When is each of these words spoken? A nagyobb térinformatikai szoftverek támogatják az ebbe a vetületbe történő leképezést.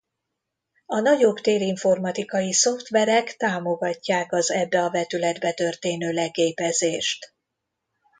A 0.85 0.99
nagyobb 0.99 1.35
térinformatikai 1.37 2.53
szoftverek 2.53 3.35
támogatják 3.37 4.33
az 4.33 4.51
ebbe 4.51 4.81
a 4.83 4.89
vetületbe 4.91 5.51
történő 5.53 6.11
leképezést. 6.11 7.33